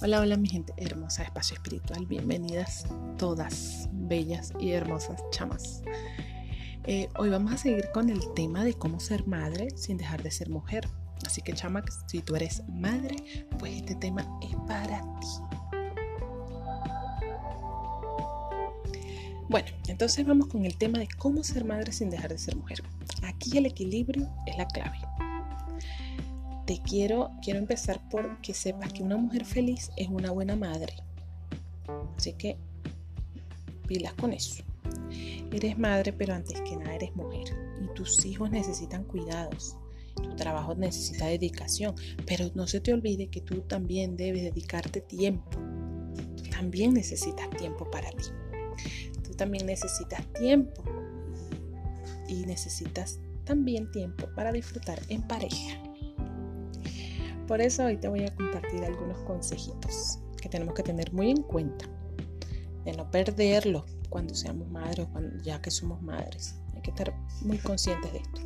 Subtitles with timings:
[0.00, 2.06] Hola, hola mi gente hermosa Espacio Espiritual.
[2.06, 2.86] Bienvenidas
[3.18, 5.82] todas bellas y hermosas chamas.
[6.84, 10.30] Eh, hoy vamos a seguir con el tema de cómo ser madre sin dejar de
[10.30, 10.88] ser mujer.
[11.26, 13.16] Así que chama, si tú eres madre,
[13.58, 15.26] pues este tema es para ti.
[19.48, 22.84] Bueno, entonces vamos con el tema de cómo ser madre sin dejar de ser mujer.
[23.24, 24.96] Aquí el equilibrio es la clave
[26.68, 30.92] te quiero, quiero empezar por que sepas que una mujer feliz es una buena madre.
[32.14, 32.58] Así que
[33.86, 34.62] pilas con eso.
[35.50, 37.48] Eres madre, pero antes que nada eres mujer.
[37.82, 39.78] Y tus hijos necesitan cuidados.
[40.16, 41.94] Tu trabajo necesita dedicación.
[42.26, 45.48] Pero no se te olvide que tú también debes dedicarte tiempo.
[46.50, 48.24] También necesitas tiempo para ti.
[49.22, 50.84] Tú también necesitas tiempo.
[52.28, 55.87] Y necesitas también tiempo para disfrutar en pareja.
[57.48, 61.42] Por eso hoy te voy a compartir algunos consejitos que tenemos que tener muy en
[61.42, 61.86] cuenta.
[62.84, 66.56] De no perderlo cuando seamos madres o ya que somos madres.
[66.74, 68.42] Hay que estar muy conscientes de esto.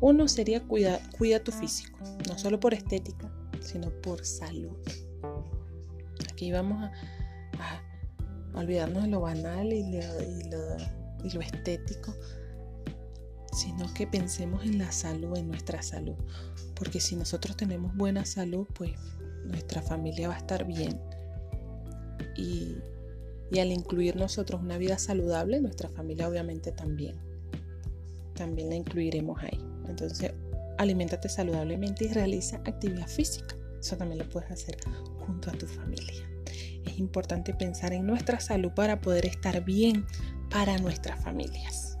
[0.00, 4.76] Uno sería cuida, cuida tu físico, no solo por estética, sino por salud.
[6.32, 6.90] Aquí vamos
[7.58, 7.82] a,
[8.54, 9.84] olvidarnos de lo banal y
[10.50, 12.14] lo estético,
[13.56, 16.14] sino que pensemos en la salud, en nuestra salud.
[16.74, 18.92] Porque si nosotros tenemos buena salud, pues
[19.46, 21.00] nuestra familia va a estar bien.
[22.36, 22.76] Y,
[23.58, 27.16] al incluir nosotros una vida saludable, nuestra familia obviamente también.
[28.34, 29.58] También la incluiremos ahí.
[29.88, 30.32] Entonces,
[30.76, 33.56] aliméntate saludablemente y realiza actividad física.
[33.80, 34.76] Eso también lo puedes hacer
[35.24, 36.28] junto a tu familia.
[36.84, 40.04] Es importante pensar en nuestra salud para poder estar bien
[40.50, 41.95] para nuestras familias.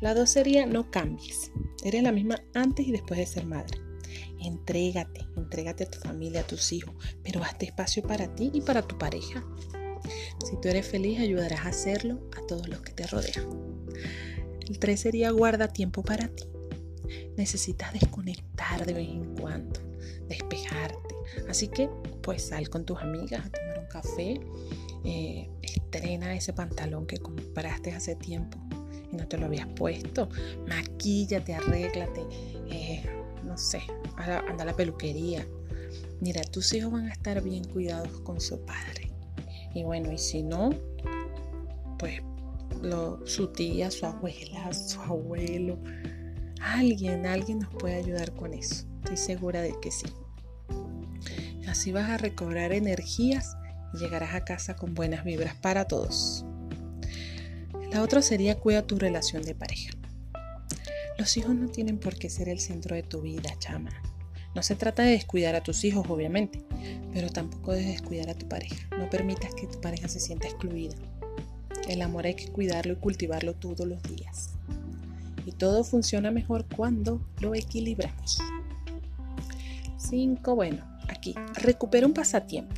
[0.00, 1.50] La dos sería no cambies.
[1.84, 3.78] Eres la misma antes y después de ser madre.
[4.40, 8.82] Entrégate, entrégate a tu familia, a tus hijos, pero hazte espacio para ti y para
[8.82, 9.44] tu pareja.
[10.44, 13.46] Si tú eres feliz, ayudarás a hacerlo a todos los que te rodean.
[14.68, 16.44] El 3 sería guarda tiempo para ti.
[17.36, 19.80] Necesitas desconectar de vez en cuando,
[20.28, 21.14] despejarte.
[21.48, 21.88] Así que,
[22.22, 24.40] pues sal con tus amigas a tomar un café.
[25.04, 28.58] Eh, estrena ese pantalón que compraste hace tiempo
[29.14, 30.28] no te lo habías puesto.
[30.68, 32.22] Maquíllate, arréglate.
[32.70, 33.02] Eh,
[33.44, 33.82] no sé,
[34.16, 35.46] anda a la peluquería.
[36.20, 39.10] Mira, tus hijos van a estar bien cuidados con su padre.
[39.74, 40.70] Y bueno, y si no,
[41.98, 42.22] pues
[43.24, 45.78] su tía, su abuela, su abuelo,
[46.60, 48.86] alguien, alguien nos puede ayudar con eso.
[49.02, 50.06] Estoy segura de que sí.
[51.68, 53.56] Así vas a recobrar energías
[53.92, 56.44] y llegarás a casa con buenas vibras para todos.
[57.94, 59.92] La otra sería cuida tu relación de pareja.
[61.16, 63.90] Los hijos no tienen por qué ser el centro de tu vida, chama.
[64.52, 66.60] No se trata de descuidar a tus hijos, obviamente,
[67.12, 68.74] pero tampoco de descuidar a tu pareja.
[68.98, 70.96] No permitas que tu pareja se sienta excluida.
[71.88, 74.54] El amor hay que cuidarlo y cultivarlo todos los días.
[75.46, 78.40] Y todo funciona mejor cuando lo equilibramos.
[79.98, 80.56] 5.
[80.56, 82.74] Bueno, aquí, recupera un pasatiempo.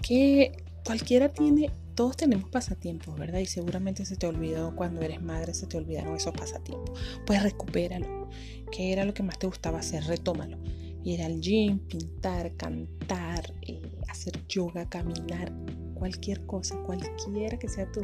[0.00, 3.38] Que cualquiera tiene todos tenemos pasatiempos, ¿verdad?
[3.38, 6.98] Y seguramente se te olvidó cuando eres madre, se te olvidaron esos pasatiempos.
[7.24, 8.28] Pues recupéralo.
[8.72, 10.04] ¿Qué era lo que más te gustaba hacer?
[10.04, 10.58] Retómalo.
[11.04, 15.52] Ir al gym, pintar, cantar, eh, hacer yoga, caminar,
[15.94, 18.00] cualquier cosa, cualquiera que sea tu,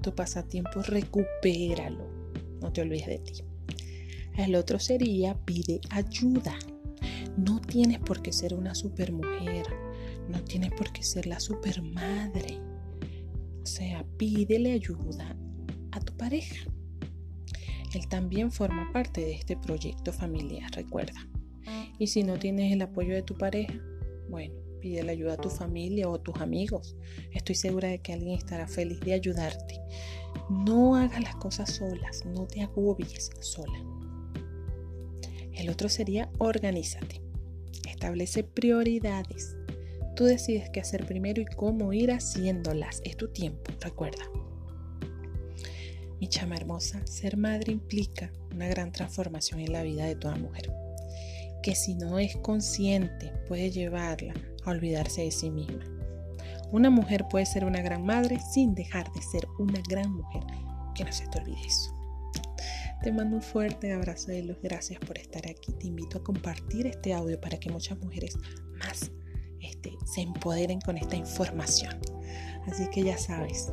[0.00, 2.08] tu pasatiempo, recupéralo.
[2.60, 3.42] No te olvides de ti.
[4.36, 6.56] El otro sería pide ayuda.
[7.36, 9.66] No tienes por qué ser una supermujer.
[10.28, 12.67] No tienes por qué ser la supermadre
[13.78, 15.36] sea, pídele ayuda
[15.92, 16.68] a tu pareja.
[17.94, 21.28] Él también forma parte de este proyecto familiar, recuerda.
[21.98, 23.74] Y si no tienes el apoyo de tu pareja,
[24.28, 26.96] bueno, pídele ayuda a tu familia o a tus amigos.
[27.32, 29.80] Estoy segura de que alguien estará feliz de ayudarte.
[30.50, 33.78] No hagas las cosas solas, no te agobies sola.
[35.54, 37.22] El otro sería organízate.
[37.88, 39.57] Establece prioridades.
[40.18, 43.00] Tú decides qué hacer primero y cómo ir haciéndolas.
[43.04, 44.24] Es tu tiempo, recuerda.
[46.20, 50.72] Mi chama hermosa, ser madre implica una gran transformación en la vida de toda mujer,
[51.62, 54.34] que si no es consciente puede llevarla
[54.64, 55.84] a olvidarse de sí misma.
[56.72, 60.42] Una mujer puede ser una gran madre sin dejar de ser una gran mujer.
[60.96, 61.94] Que no se te olvide eso.
[63.04, 64.56] Te mando un fuerte abrazo de luz.
[64.64, 65.74] Gracias por estar aquí.
[65.74, 68.36] Te invito a compartir este audio para que muchas mujeres
[68.80, 69.12] más
[69.78, 71.98] este, se empoderen con esta información.
[72.66, 73.72] Así que ya sabes,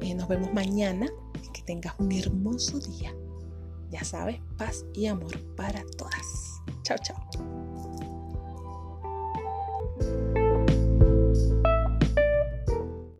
[0.00, 1.06] eh, nos vemos mañana.
[1.52, 3.14] Que tengas un hermoso día.
[3.90, 6.60] Ya sabes, paz y amor para todas.
[6.82, 7.63] Chao, chao.